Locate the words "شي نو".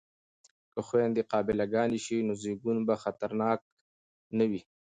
2.05-2.33